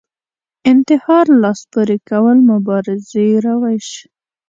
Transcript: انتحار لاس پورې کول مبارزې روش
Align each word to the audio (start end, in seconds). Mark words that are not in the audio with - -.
انتحار 0.71 1.25
لاس 1.41 1.59
پورې 1.73 1.97
کول 2.09 2.37
مبارزې 2.51 3.27
روش 3.45 3.87